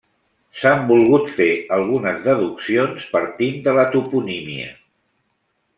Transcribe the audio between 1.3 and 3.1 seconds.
fer algunes deduccions